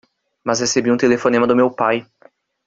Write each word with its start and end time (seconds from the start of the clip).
Mas 0.43 0.59
recebi 0.59 0.89
um 0.91 0.97
telefonema 0.97 1.45
do 1.45 1.55
meu 1.55 1.69
pai. 1.69 2.07